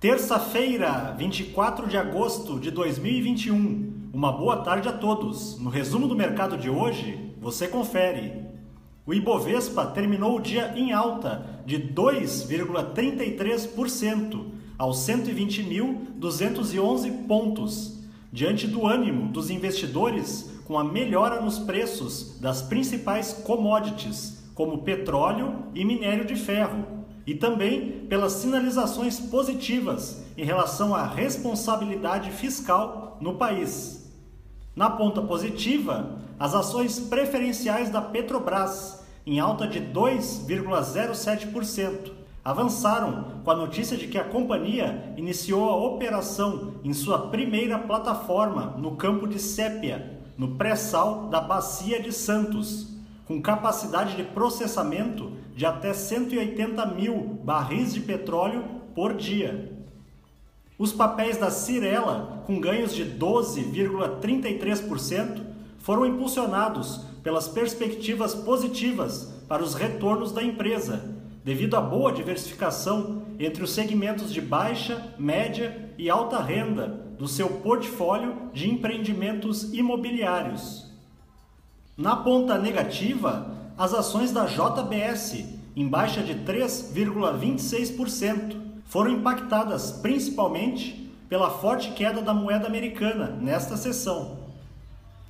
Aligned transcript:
Terça-feira, 0.00 1.12
24 1.18 1.88
de 1.88 1.96
agosto 1.96 2.60
de 2.60 2.70
2021. 2.70 4.10
Uma 4.14 4.30
boa 4.30 4.58
tarde 4.58 4.88
a 4.88 4.92
todos. 4.92 5.58
No 5.58 5.68
resumo 5.68 6.06
do 6.06 6.14
mercado 6.14 6.56
de 6.56 6.70
hoje, 6.70 7.34
você 7.40 7.66
confere. 7.66 8.46
O 9.04 9.12
Ibovespa 9.12 9.84
terminou 9.86 10.36
o 10.36 10.40
dia 10.40 10.72
em 10.76 10.92
alta 10.92 11.64
de 11.66 11.80
2,33% 11.80 14.46
aos 14.78 14.98
120.211 14.98 17.26
pontos, 17.26 17.98
diante 18.32 18.68
do 18.68 18.86
ânimo 18.86 19.32
dos 19.32 19.50
investidores 19.50 20.60
com 20.64 20.78
a 20.78 20.84
melhora 20.84 21.40
nos 21.40 21.58
preços 21.58 22.38
das 22.38 22.62
principais 22.62 23.32
commodities, 23.32 24.44
como 24.54 24.84
petróleo 24.84 25.64
e 25.74 25.84
minério 25.84 26.24
de 26.24 26.36
ferro 26.36 26.97
e 27.28 27.34
também 27.34 28.06
pelas 28.08 28.32
sinalizações 28.32 29.20
positivas 29.20 30.24
em 30.34 30.46
relação 30.46 30.94
à 30.94 31.04
responsabilidade 31.04 32.30
fiscal 32.30 33.18
no 33.20 33.34
país. 33.34 34.10
Na 34.74 34.88
ponta 34.88 35.20
positiva, 35.20 36.16
as 36.40 36.54
ações 36.54 36.98
preferenciais 36.98 37.90
da 37.90 38.00
Petrobras, 38.00 39.04
em 39.26 39.40
alta 39.40 39.66
de 39.66 39.78
2,07%, 39.78 42.12
avançaram 42.42 43.42
com 43.44 43.50
a 43.50 43.56
notícia 43.56 43.94
de 43.94 44.08
que 44.08 44.16
a 44.16 44.24
companhia 44.24 45.12
iniciou 45.18 45.68
a 45.68 45.76
operação 45.76 46.76
em 46.82 46.94
sua 46.94 47.28
primeira 47.28 47.78
plataforma 47.78 48.74
no 48.78 48.96
campo 48.96 49.28
de 49.28 49.38
Sépia, 49.38 50.18
no 50.38 50.56
pré-sal 50.56 51.28
da 51.28 51.42
Bacia 51.42 52.00
de 52.00 52.10
Santos 52.10 52.97
com 53.28 53.40
capacidade 53.42 54.16
de 54.16 54.24
processamento 54.24 55.32
de 55.54 55.66
até 55.66 55.92
180 55.92 56.86
mil 56.86 57.38
barris 57.44 57.92
de 57.92 58.00
petróleo 58.00 58.64
por 58.94 59.12
dia. 59.12 59.70
Os 60.78 60.94
papéis 60.94 61.36
da 61.36 61.50
Cirela, 61.50 62.42
com 62.46 62.58
ganhos 62.58 62.94
de 62.94 63.04
12,33%, 63.04 65.42
foram 65.78 66.06
impulsionados 66.06 67.02
pelas 67.22 67.46
perspectivas 67.46 68.34
positivas 68.34 69.30
para 69.46 69.62
os 69.62 69.74
retornos 69.74 70.32
da 70.32 70.42
empresa, 70.42 71.14
devido 71.44 71.76
à 71.76 71.82
boa 71.82 72.10
diversificação 72.10 73.24
entre 73.38 73.62
os 73.62 73.72
segmentos 73.72 74.32
de 74.32 74.40
baixa, 74.40 75.14
média 75.18 75.92
e 75.98 76.08
alta 76.08 76.40
renda 76.40 76.88
do 77.18 77.28
seu 77.28 77.48
portfólio 77.48 78.48
de 78.54 78.70
empreendimentos 78.70 79.74
imobiliários. 79.74 80.88
Na 81.98 82.14
ponta 82.14 82.56
negativa, 82.56 83.50
as 83.76 83.92
ações 83.92 84.30
da 84.30 84.46
JBS, 84.46 85.44
em 85.74 85.88
baixa 85.88 86.22
de 86.22 86.36
3,26%, 86.36 88.56
foram 88.84 89.10
impactadas 89.10 89.90
principalmente 89.90 91.12
pela 91.28 91.50
forte 91.50 91.90
queda 91.94 92.22
da 92.22 92.32
moeda 92.32 92.68
americana 92.68 93.36
nesta 93.40 93.76
sessão. 93.76 94.38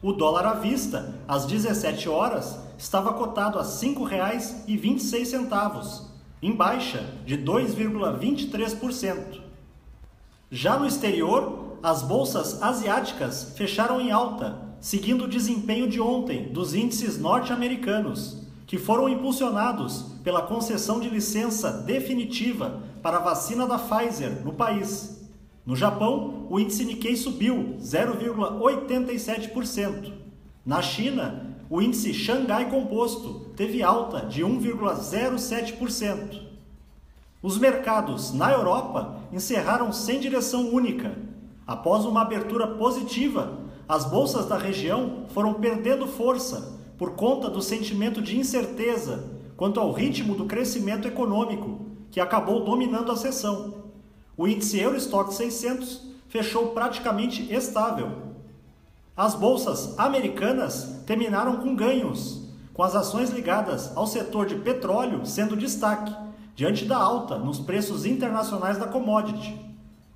O 0.00 0.14
dólar 0.14 0.46
à 0.46 0.54
vista, 0.54 1.14
às 1.28 1.44
17 1.44 2.08
horas, 2.08 2.58
estava 2.78 3.12
cotado 3.12 3.58
a 3.58 3.62
R$ 3.62 3.68
5,26, 3.68 6.00
em 6.40 6.52
baixa 6.52 7.04
de 7.26 7.36
2,23%. 7.36 9.42
Já 10.50 10.78
no 10.78 10.86
exterior, 10.86 11.76
as 11.82 12.00
bolsas 12.00 12.62
asiáticas 12.62 13.52
fecharam 13.54 14.00
em 14.00 14.10
alta, 14.10 14.63
seguindo 14.84 15.24
o 15.24 15.28
desempenho 15.28 15.88
de 15.88 15.98
ontem 15.98 16.52
dos 16.52 16.74
índices 16.74 17.18
norte-americanos, 17.18 18.42
que 18.66 18.76
foram 18.76 19.08
impulsionados 19.08 20.04
pela 20.22 20.42
concessão 20.42 21.00
de 21.00 21.08
licença 21.08 21.70
definitiva 21.70 22.82
para 23.02 23.16
a 23.16 23.20
vacina 23.20 23.66
da 23.66 23.78
Pfizer 23.78 24.44
no 24.44 24.52
país. 24.52 25.26
No 25.64 25.74
Japão, 25.74 26.46
o 26.50 26.60
índice 26.60 26.84
Nikkei 26.84 27.16
subiu 27.16 27.78
0,87%. 27.80 30.12
Na 30.66 30.82
China, 30.82 31.56
o 31.70 31.80
índice 31.80 32.12
Xangai 32.12 32.68
Composto 32.68 33.46
teve 33.56 33.82
alta 33.82 34.26
de 34.26 34.42
1,07%. 34.42 36.42
Os 37.42 37.56
mercados 37.56 38.34
na 38.34 38.52
Europa 38.52 39.16
encerraram 39.32 39.90
sem 39.94 40.20
direção 40.20 40.68
única, 40.68 41.16
após 41.66 42.04
uma 42.04 42.20
abertura 42.20 42.66
positiva 42.66 43.63
as 43.88 44.06
bolsas 44.06 44.46
da 44.46 44.56
região 44.56 45.26
foram 45.28 45.54
perdendo 45.54 46.06
força 46.06 46.80
por 46.96 47.12
conta 47.12 47.50
do 47.50 47.60
sentimento 47.60 48.22
de 48.22 48.38
incerteza 48.38 49.30
quanto 49.56 49.78
ao 49.78 49.92
ritmo 49.92 50.34
do 50.34 50.46
crescimento 50.46 51.06
econômico, 51.06 51.86
que 52.10 52.20
acabou 52.20 52.64
dominando 52.64 53.12
a 53.12 53.16
sessão. 53.16 53.84
O 54.36 54.48
índice 54.48 54.80
Eurostock 54.80 55.32
600 55.32 56.02
fechou 56.28 56.68
praticamente 56.68 57.52
estável. 57.52 58.10
As 59.16 59.34
bolsas 59.34 59.96
americanas 59.98 61.02
terminaram 61.06 61.58
com 61.58 61.76
ganhos, 61.76 62.48
com 62.72 62.82
as 62.82 62.96
ações 62.96 63.30
ligadas 63.30 63.96
ao 63.96 64.06
setor 64.06 64.46
de 64.46 64.56
petróleo 64.56 65.24
sendo 65.24 65.56
destaque, 65.56 66.12
diante 66.56 66.84
da 66.84 66.96
alta 66.96 67.38
nos 67.38 67.60
preços 67.60 68.04
internacionais 68.04 68.78
da 68.78 68.88
commodity. 68.88 69.60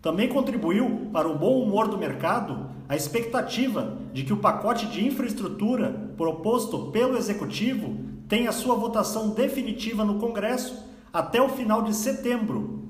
Também 0.00 0.28
contribuiu 0.28 1.10
para 1.12 1.28
o 1.28 1.36
bom 1.36 1.60
humor 1.60 1.88
do 1.88 1.98
mercado 1.98 2.75
a 2.88 2.94
expectativa 2.94 3.98
de 4.12 4.22
que 4.22 4.32
o 4.32 4.38
pacote 4.38 4.86
de 4.86 5.04
infraestrutura 5.04 6.12
proposto 6.16 6.90
pelo 6.92 7.16
Executivo 7.16 7.98
tenha 8.28 8.52
sua 8.52 8.76
votação 8.76 9.30
definitiva 9.30 10.04
no 10.04 10.18
Congresso 10.18 10.84
até 11.12 11.40
o 11.40 11.48
final 11.48 11.82
de 11.82 11.94
setembro. 11.94 12.84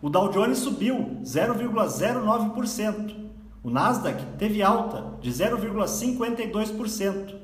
O 0.00 0.08
Dow 0.08 0.30
Jones 0.30 0.58
subiu 0.58 1.18
0,09%, 1.22 3.16
o 3.62 3.68
Nasdaq 3.68 4.24
teve 4.38 4.62
alta 4.62 5.18
de 5.20 5.30
0,52% 5.30 7.34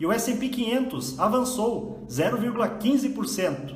e 0.00 0.06
o 0.06 0.12
S&P 0.12 0.48
500 0.48 1.20
avançou 1.20 2.02
0,15%. 2.08 3.74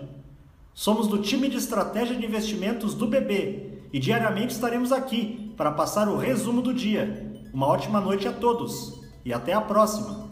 Somos 0.73 1.09
do 1.09 1.19
time 1.19 1.49
de 1.49 1.59
estratégia 1.59 2.17
de 2.17 2.25
investimentos 2.25 2.95
do 2.95 3.07
BB 3.07 3.83
e 3.93 3.99
diariamente 3.99 4.55
estaremos 4.55 4.93
aqui 4.93 5.53
para 5.57 5.73
passar 5.73 6.09
o 6.09 6.17
resumo 6.17 6.63
do 6.63 6.73
dia. 6.73 7.30
Uma 7.53 7.67
ótima 7.67 8.01
noite 8.01 8.29
a 8.29 8.33
todos 8.33 9.01
e 9.25 9.33
até 9.33 9.53
a 9.53 9.61
próxima! 9.61 10.31